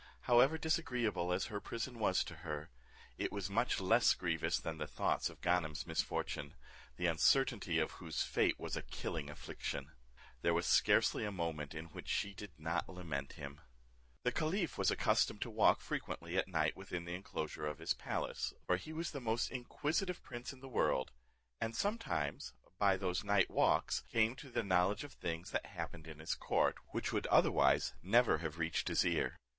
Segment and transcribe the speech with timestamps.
[0.21, 2.71] However, disagreeable as her prison was to her,
[3.19, 6.55] it was much less grievous than the thoughts of Ganem's misfortune,
[6.97, 9.91] the uncertainty of whose fate was a killing affliction.
[10.41, 13.61] There was scarcely a moment in which she did not lament him.
[14.23, 18.55] The caliph was accustomed to walk frequently at night within the enclosure of his palace,
[18.65, 21.11] for he was the most inquisitive prince in the world,
[21.59, 26.17] and sometimes, by those night walks, came to the knowledge of things that happened in
[26.17, 29.37] his court, which would otherwise never have reached his ear.